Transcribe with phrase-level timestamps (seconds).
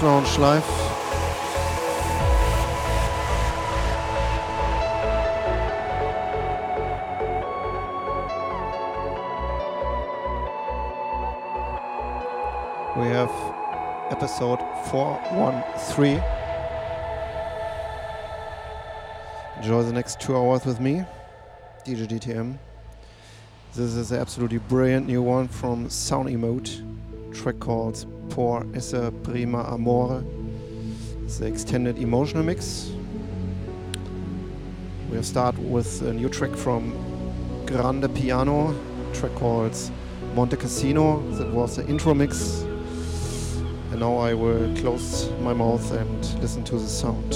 [0.00, 0.64] Lounge live.
[12.96, 13.32] We have
[14.10, 16.22] episode 413.
[19.56, 21.04] Enjoy the next two hours with me,
[21.84, 22.56] DJ DTM.
[23.74, 26.87] This is an absolutely brilliant new one from SounEmot,
[27.38, 30.24] track called Por essa prima amore.
[31.24, 32.90] It's the extended emotional mix.
[35.08, 36.92] We'll start with a new track from
[37.64, 38.74] Grande Piano,
[39.12, 39.76] track called
[40.34, 41.20] Monte Cassino.
[41.36, 42.62] That was the intro mix.
[43.92, 47.34] And now I will close my mouth and listen to the sound.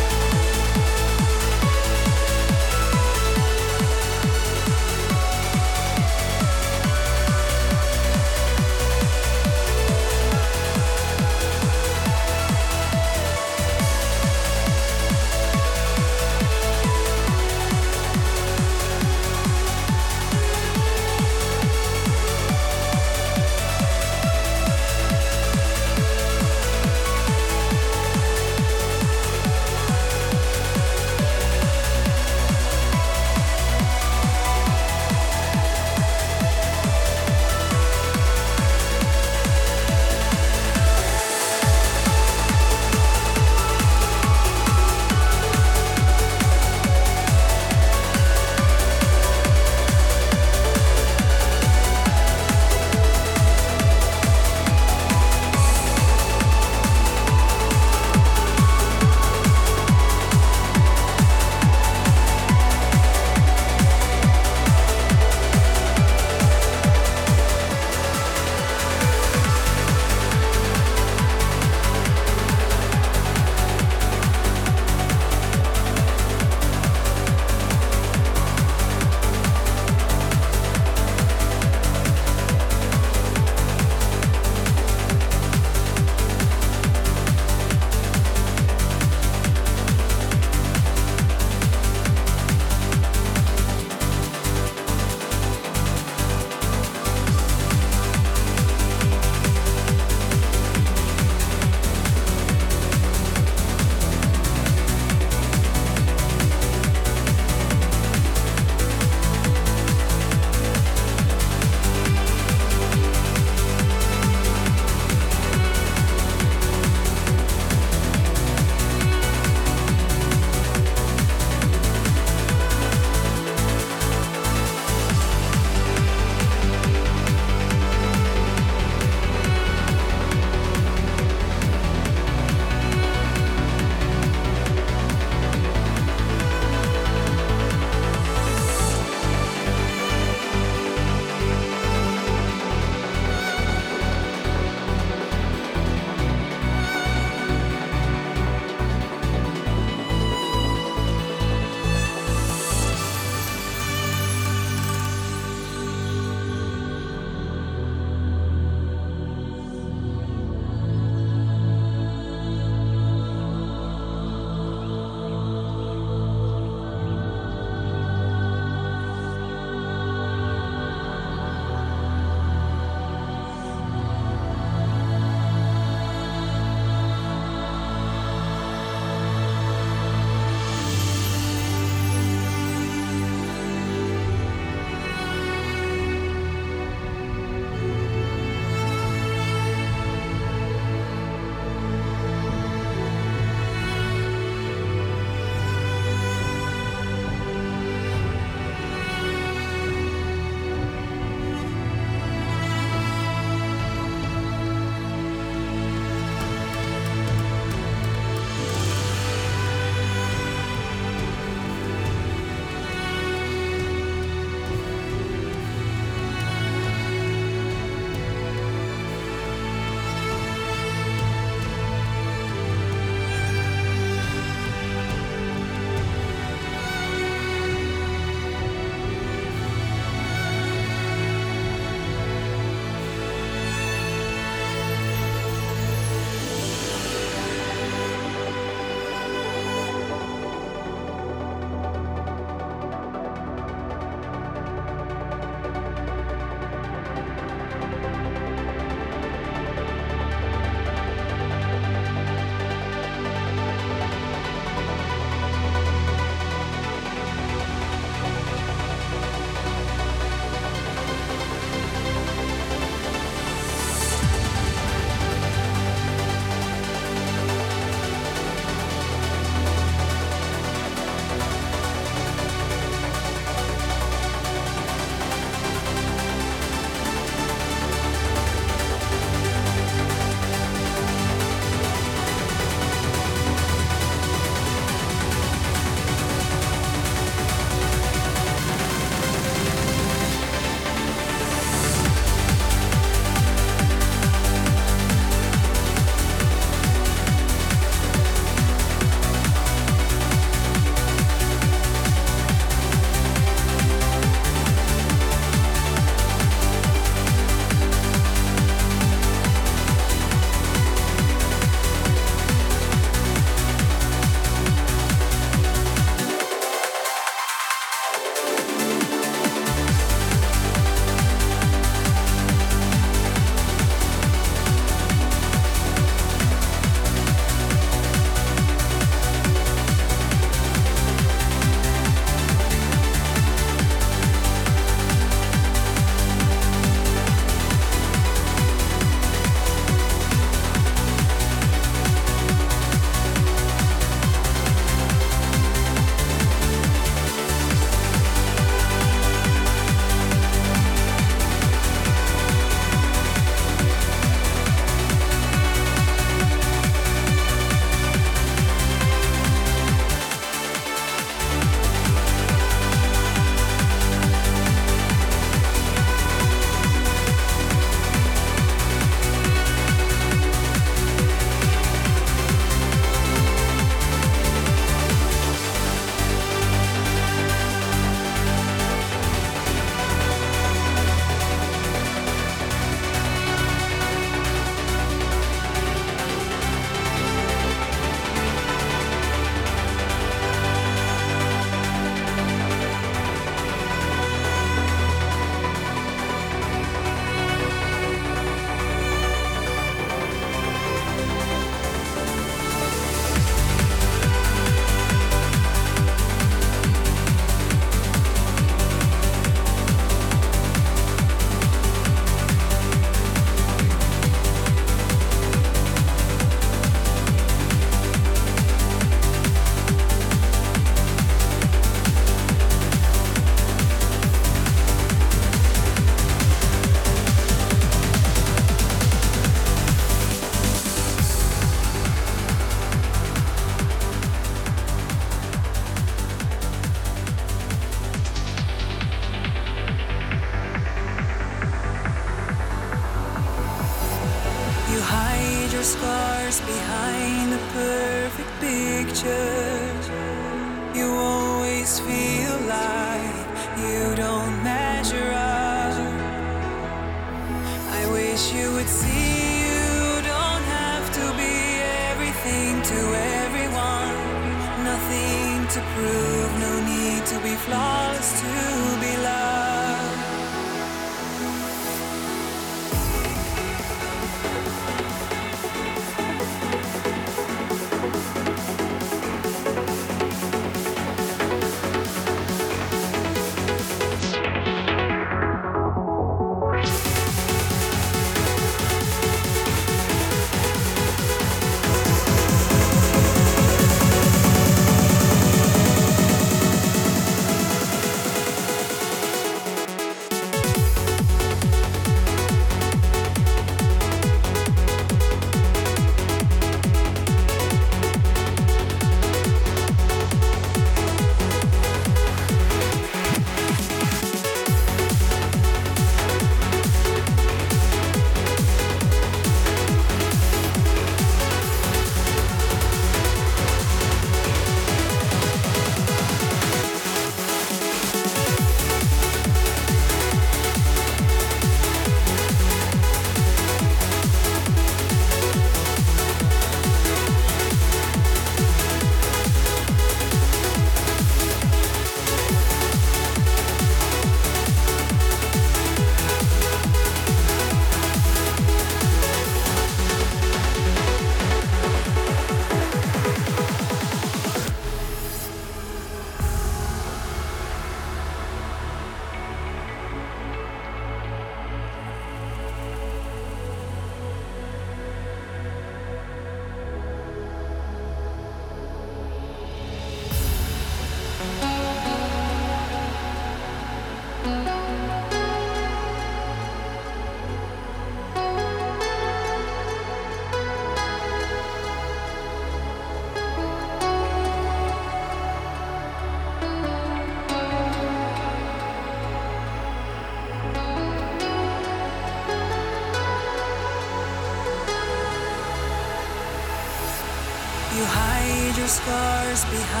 [598.91, 600.00] Scars behind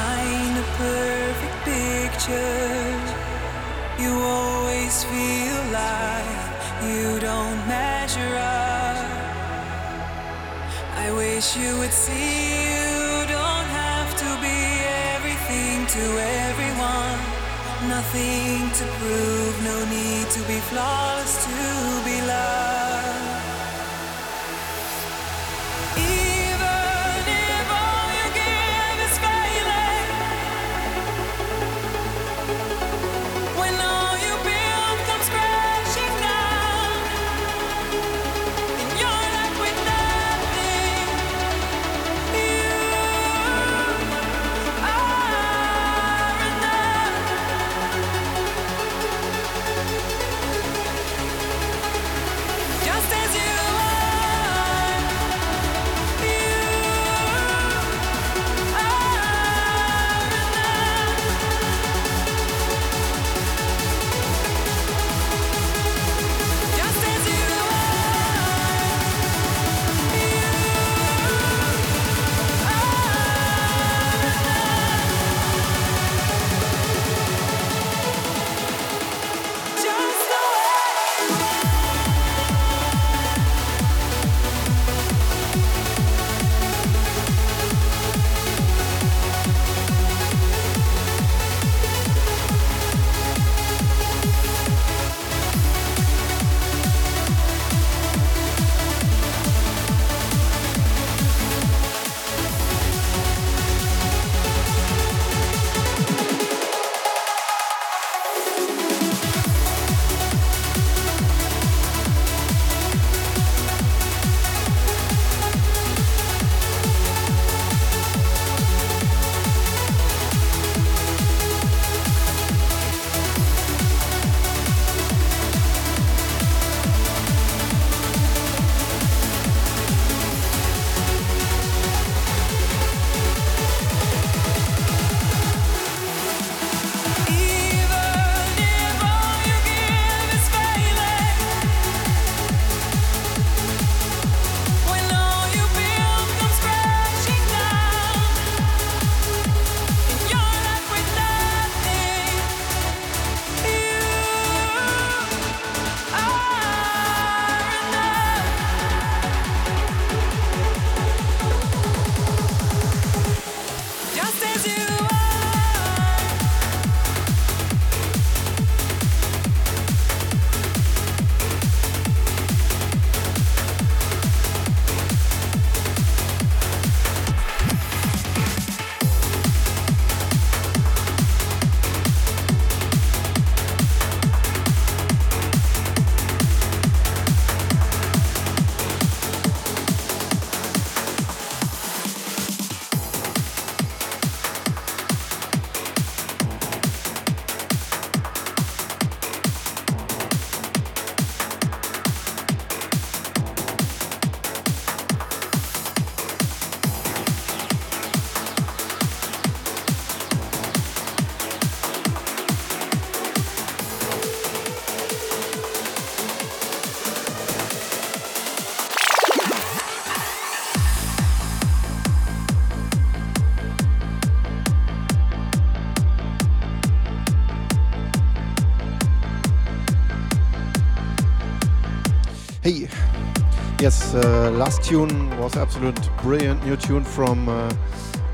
[233.81, 237.73] yes, uh, last tune was absolute brilliant new tune from uh,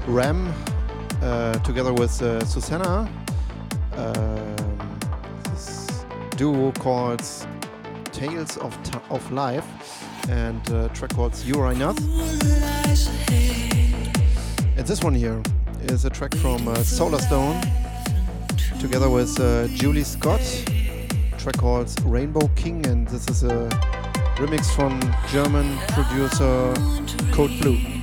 [0.06, 0.54] RAM
[1.22, 3.10] uh, together with uh, Susana.
[3.94, 5.00] Um,
[5.46, 6.04] this
[6.36, 7.24] duo called
[8.12, 9.66] Tales of, T of Life
[10.30, 11.98] and uh, track called You Are Not.
[14.76, 15.42] And this one here
[15.84, 17.62] is a track from uh, Solarstone
[18.82, 19.38] together with
[19.76, 20.42] Julie Scott,
[21.38, 23.97] track called Rainbow King, and this is a
[24.38, 26.73] remix from German producer
[27.34, 27.97] Cold Blue.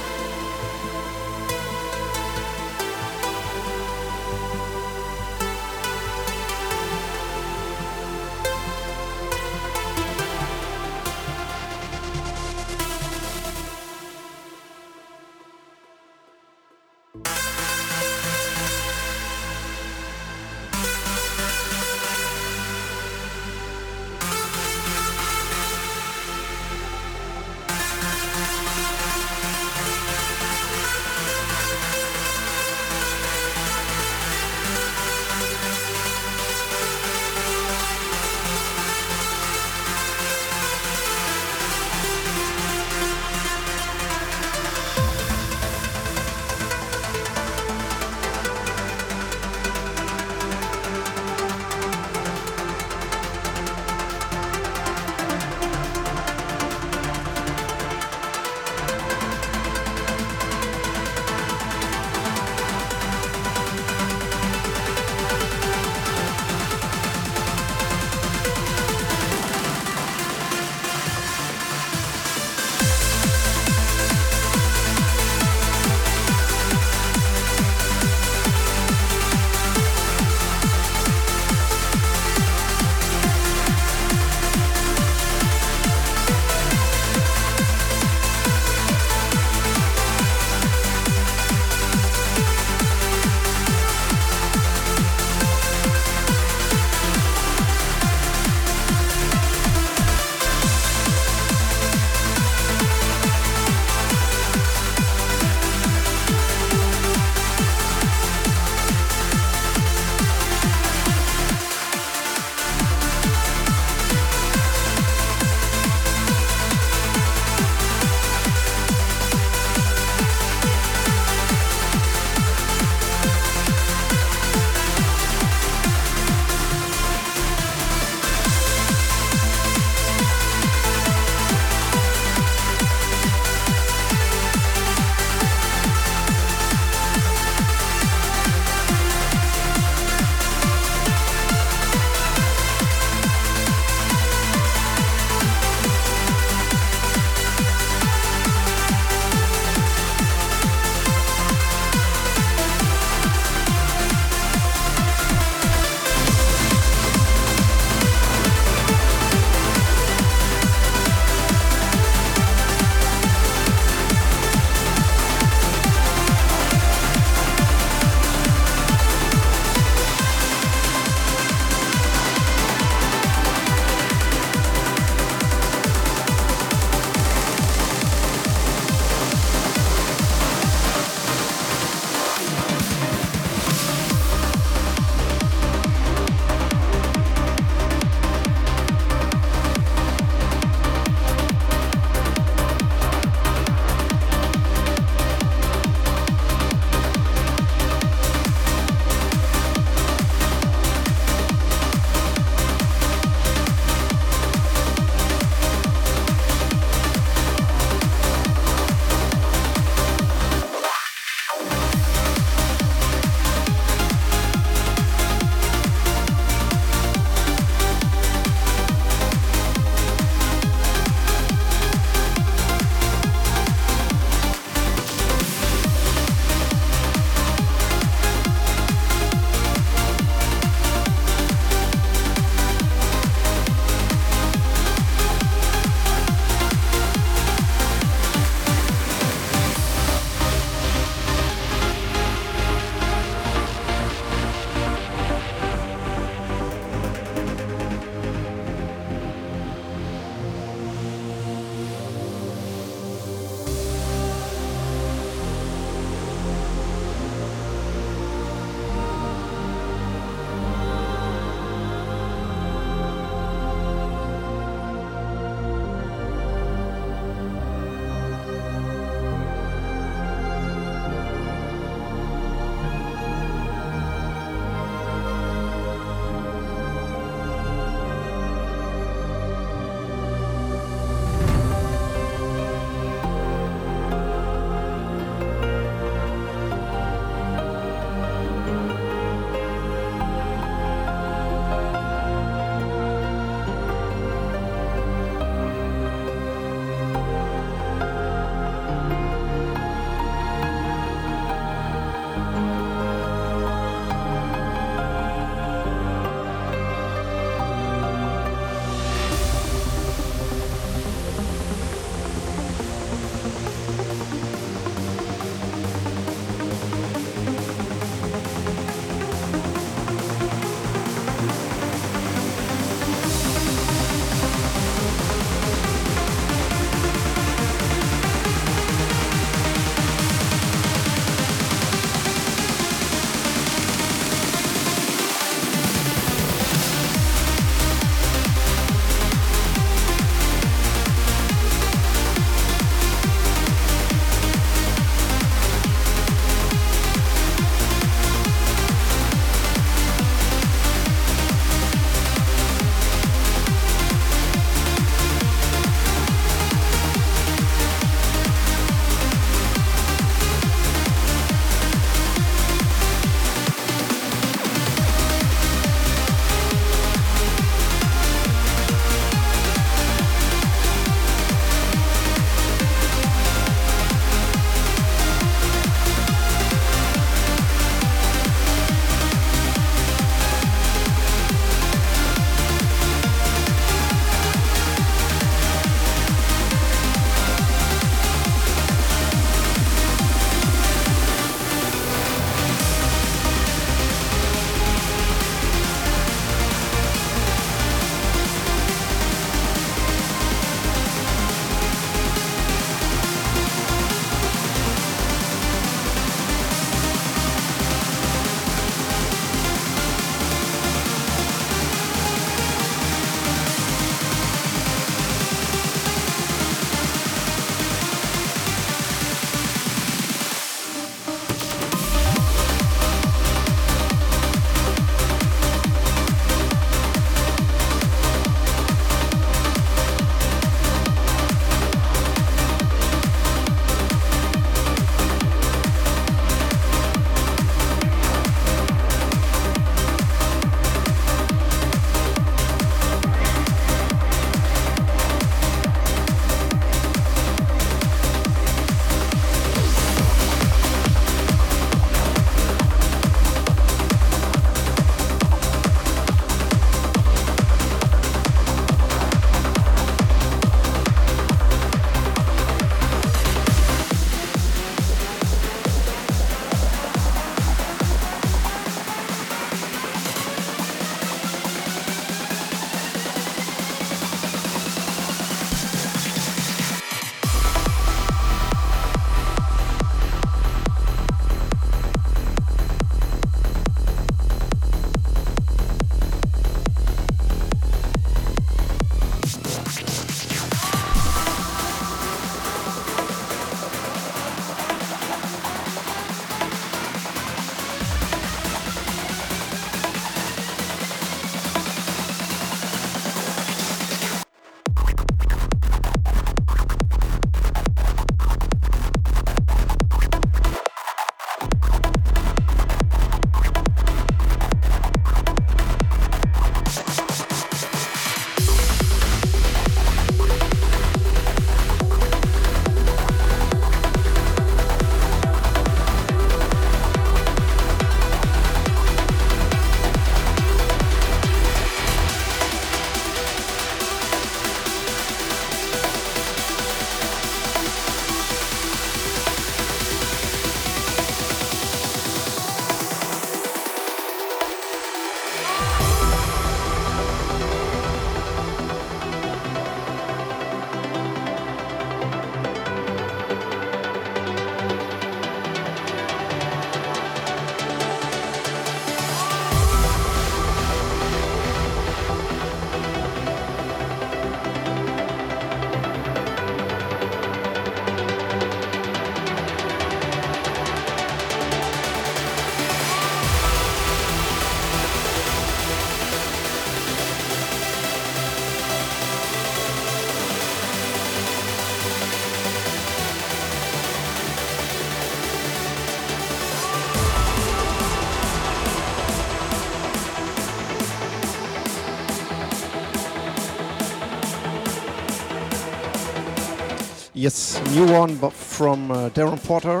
[597.40, 600.00] Yes, new one but from uh, Darren Porter.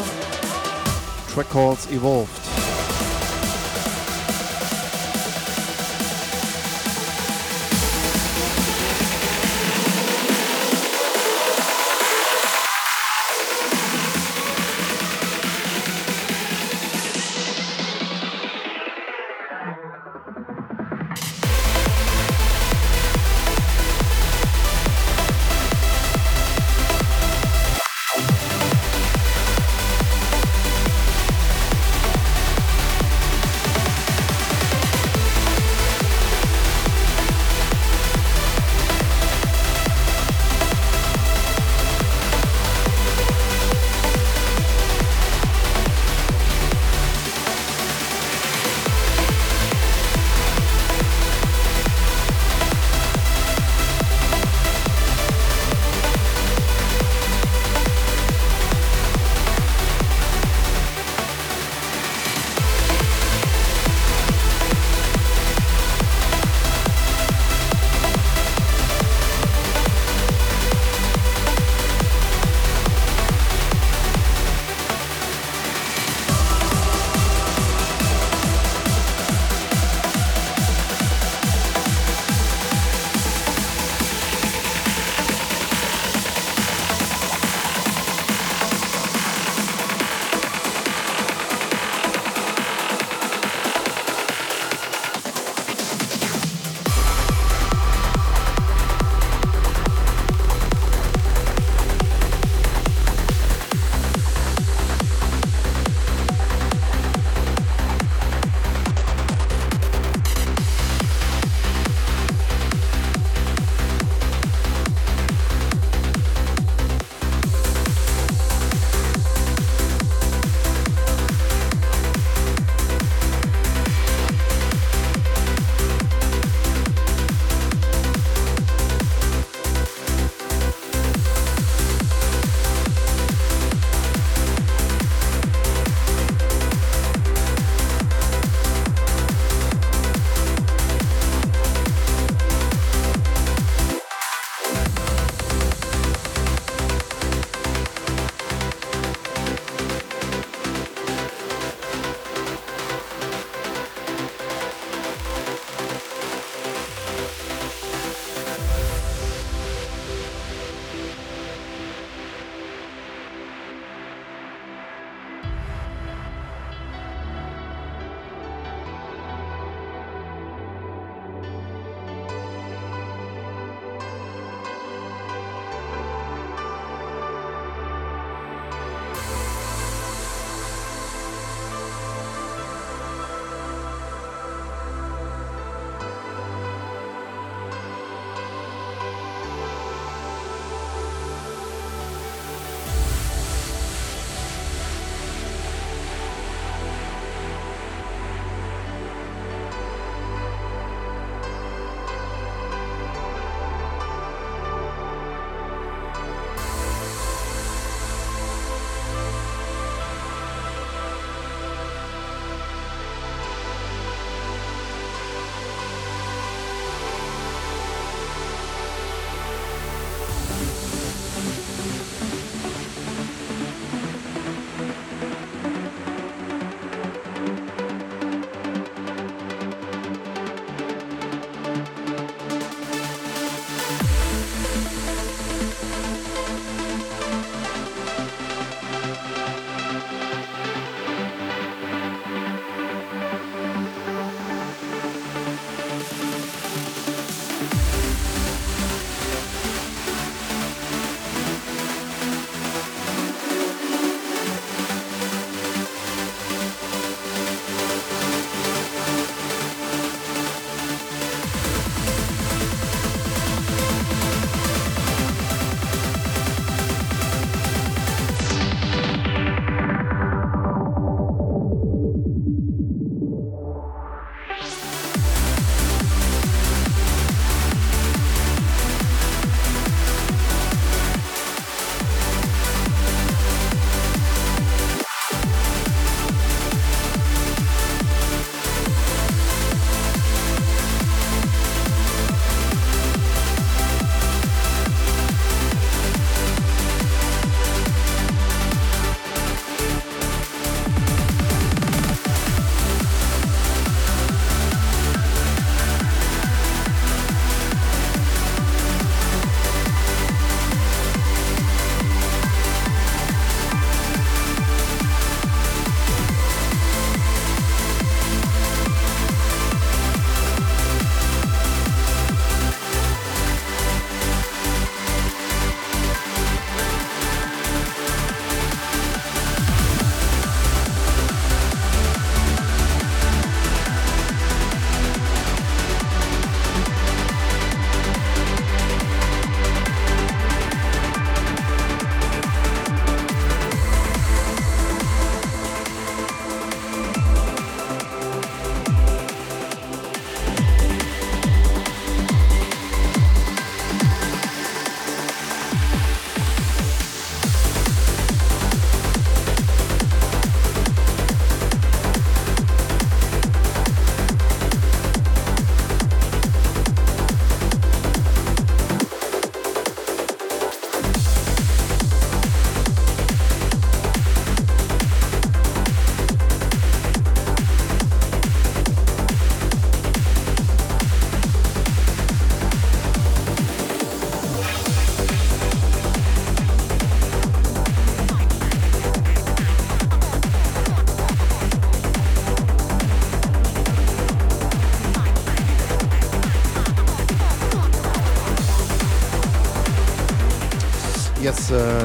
[1.32, 2.47] Track called Evolved.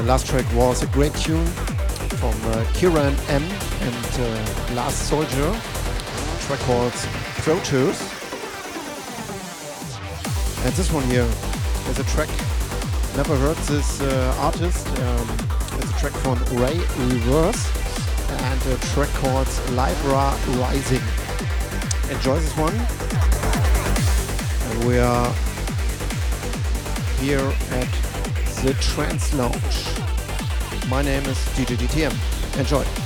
[0.04, 1.46] Last track was a great tune
[2.20, 5.50] from uh, Kiran M and uh, Last Soldier.
[6.40, 6.92] track called
[7.40, 7.98] Proteus.
[10.62, 11.26] And this one here
[11.88, 12.28] is a track.
[13.16, 14.86] Never heard this uh, artist.
[14.88, 15.28] Um,
[15.78, 16.76] it's a track from Ray
[17.08, 17.64] Reverse
[18.28, 21.00] and a track called Libra Rising.
[22.10, 22.76] Enjoy this one.
[24.68, 25.32] And we are
[27.20, 28.04] here at
[28.64, 29.93] the Trance Lounge.
[30.94, 32.14] My name is DJ DTM.
[32.56, 33.03] Enjoy.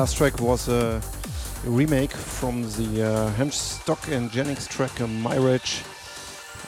[0.00, 0.98] Last track was a
[1.62, 5.82] remake from the uh, Hemstock and Jennings track uh, Mirage,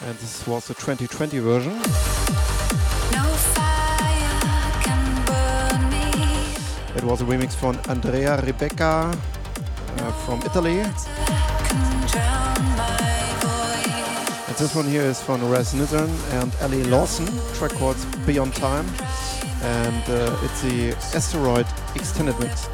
[0.04, 1.72] and this was the 2020 version.
[1.72, 3.24] No
[3.56, 6.12] fire can burn me.
[6.94, 10.82] It was a remix from Andrea Ribeca uh, from Italy.
[10.82, 14.48] Can drown my voice.
[14.48, 16.10] And this one here is from Raz Nitzan
[16.42, 17.96] and Ellie Lawson, track called
[18.26, 18.84] Beyond Time.
[19.62, 22.68] And uh, it's the Asteroid Extended Mix.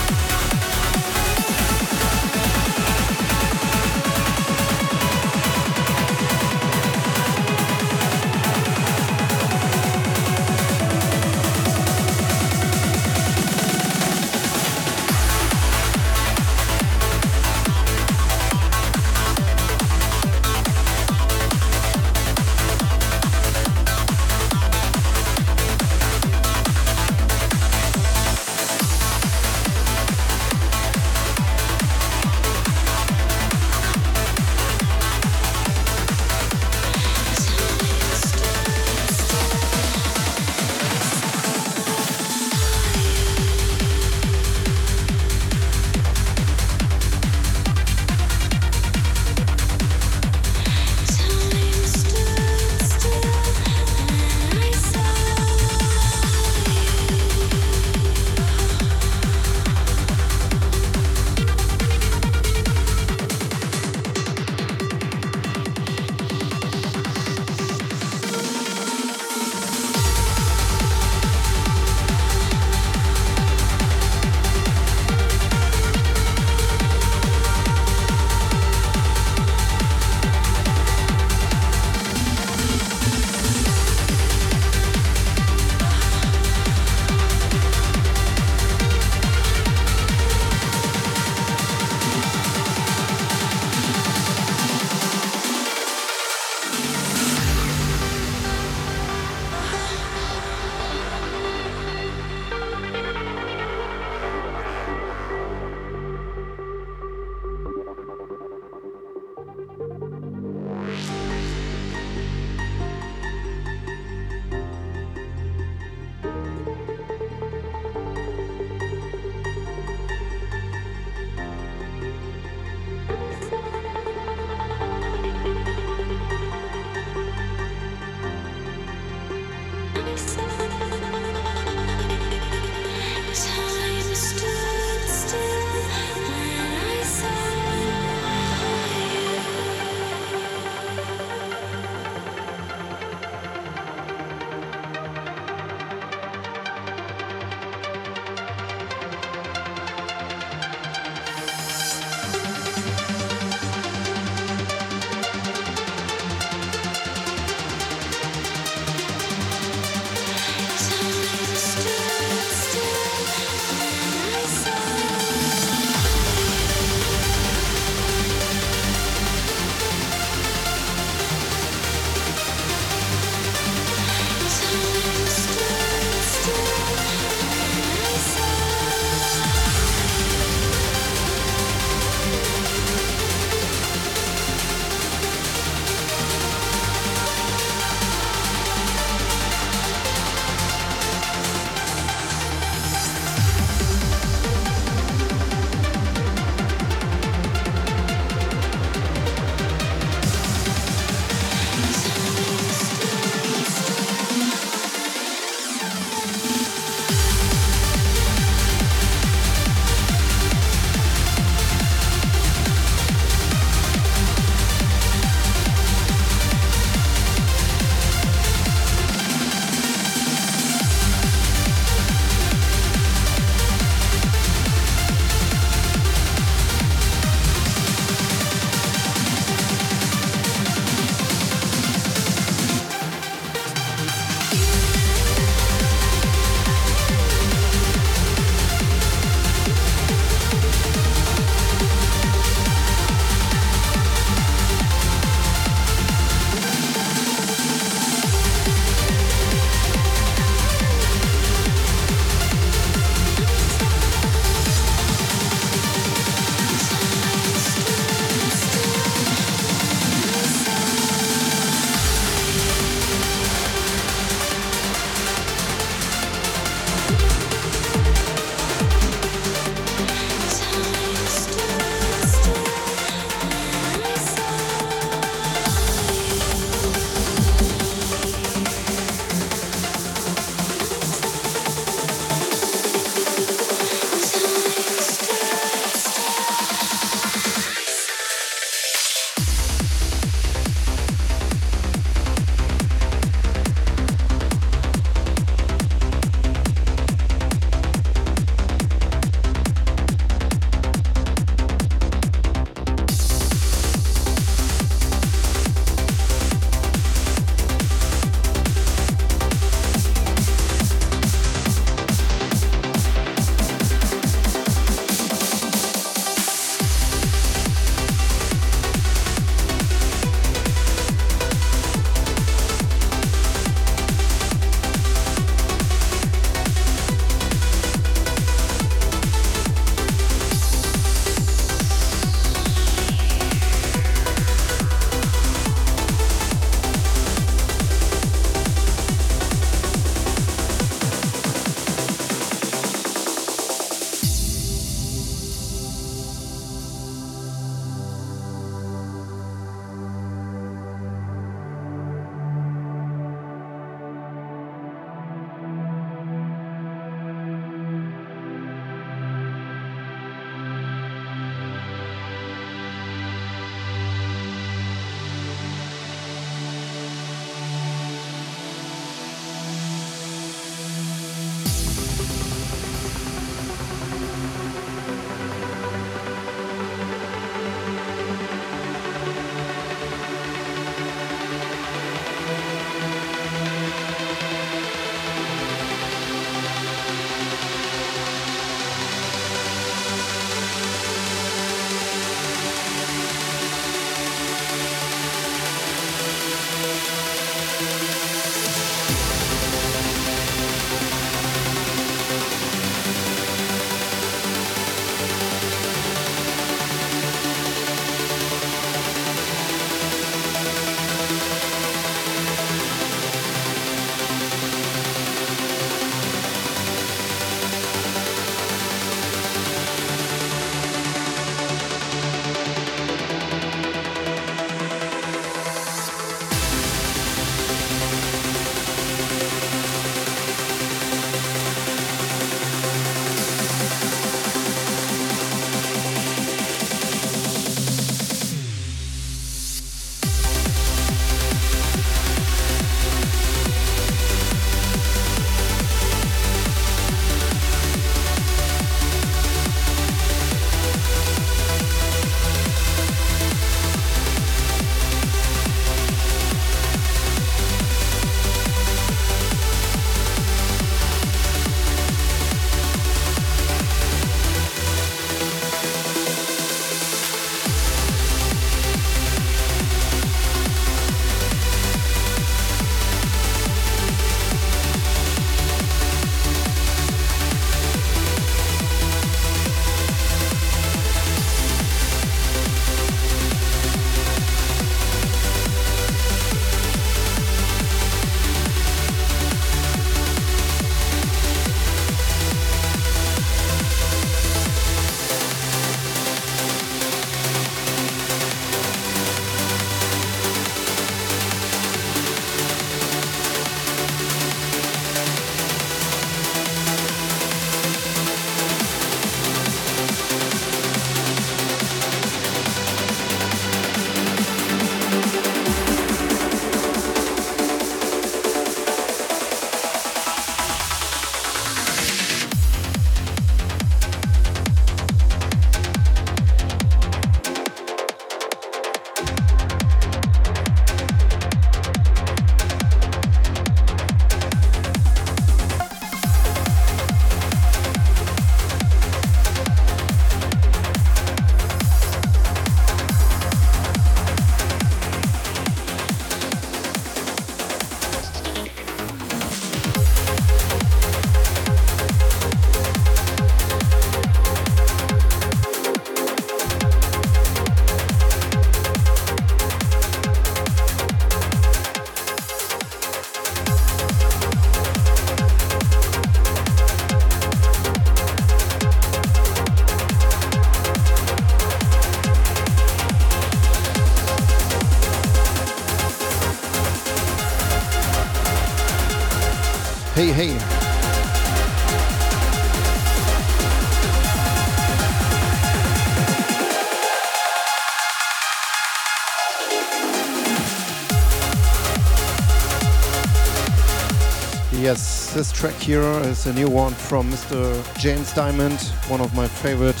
[595.66, 597.98] Track here is a new one from Mr.
[597.98, 598.80] James Dymond,
[599.10, 600.00] one of my favorite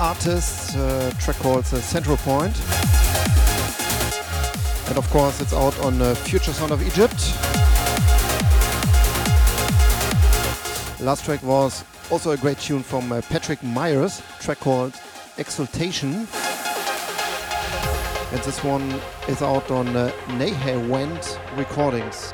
[0.00, 0.74] artists.
[0.74, 2.56] Uh, track called uh, Centrepoint.
[4.88, 7.12] And of course, it's out on uh, Future Sound of Egypt.
[10.98, 14.94] Last track was also a great tune from Patrick Mayers, track called
[15.36, 16.26] Exultation.
[18.32, 18.98] And this one
[19.28, 19.88] is out on
[20.38, 22.32] Nehe Went Recordings.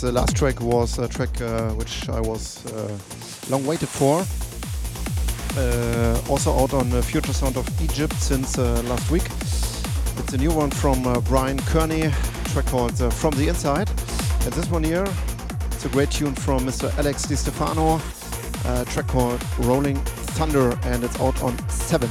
[0.00, 2.96] The last track was a track uh, which I was uh,
[3.50, 4.24] long waited for.
[5.58, 9.24] Uh, also out on uh, Future Sound of Egypt since uh, last week.
[10.16, 12.10] It's a new one from uh, Bryan Kearney,
[12.46, 13.90] track called uh, From the Inside.
[14.44, 15.06] And this one here,
[15.72, 16.96] it's a great tune from Mr.
[16.96, 18.00] Alex Di Stefano,
[18.64, 19.96] uh, track called Rolling
[20.36, 22.08] Thunder, and it's out on 7.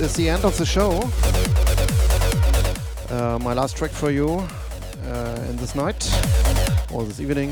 [0.00, 1.02] Is the end of the show.
[3.10, 6.08] Uh, my last track for you uh, in this night
[6.92, 7.50] or this evening.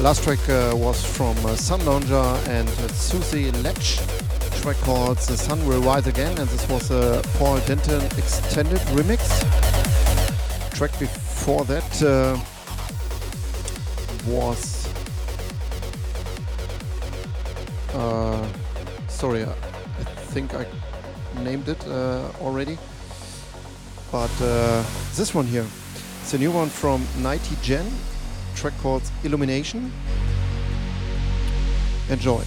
[0.00, 3.98] Last track uh, was from uh, Sunlounger and uh, Susie Ledge.
[4.62, 9.20] Track called The Sun Will Rise Again, and this was a Paul Denton extended remix.
[10.76, 12.38] Track before that uh,
[14.26, 14.78] was.
[19.18, 20.64] Sorry, I, I think I
[21.42, 22.78] named it uh, already.
[24.12, 24.84] But uh,
[25.16, 25.66] this one here,
[26.22, 27.90] it's a new one from NyTiGen
[28.54, 29.90] track called Illumination.
[32.08, 32.44] Enjoy.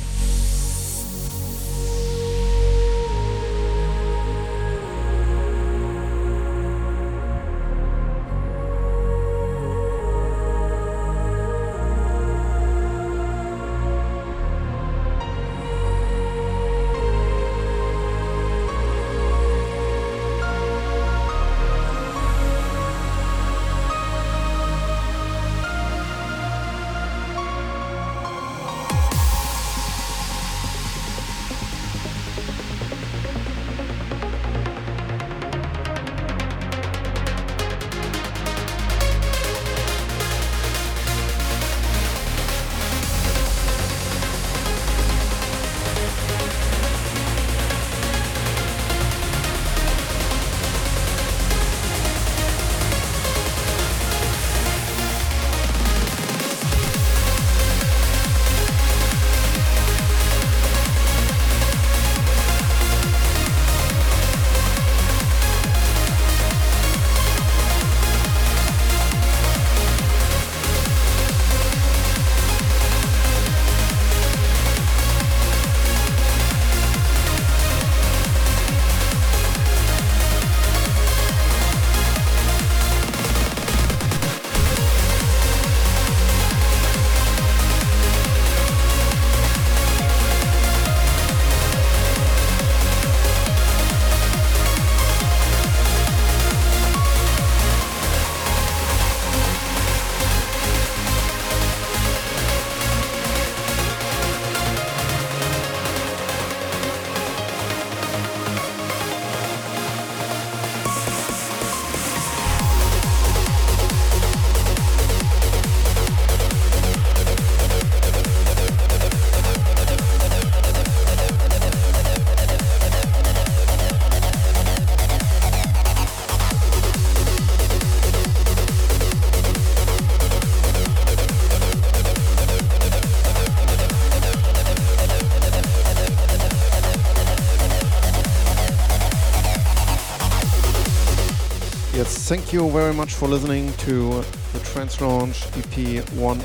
[142.32, 144.22] Thank you very much for listening to
[144.54, 146.44] the Trance Lounge EP 1 uh,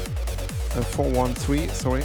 [0.82, 1.68] 413.
[1.68, 2.02] Sorry.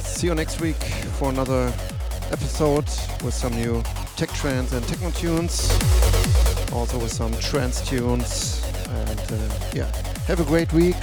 [0.00, 0.82] See you next week
[1.18, 1.70] for another
[2.32, 2.86] episode
[3.22, 3.82] with some new
[4.16, 5.68] tech trance and techno tunes,
[6.72, 8.64] also with some trance tunes.
[8.88, 9.94] And uh, yeah,
[10.26, 10.96] have a great week.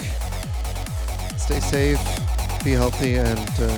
[1.38, 2.02] Stay safe,
[2.64, 3.78] be healthy, and uh,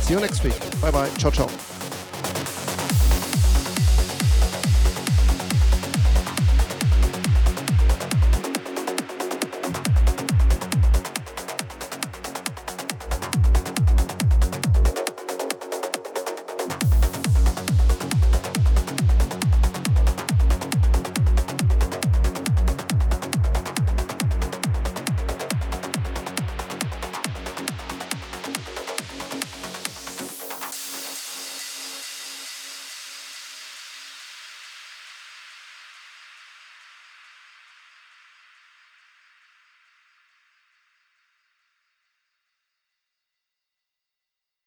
[0.00, 0.58] see you next week.
[0.80, 1.10] Bye bye.
[1.18, 1.65] Ciao ciao.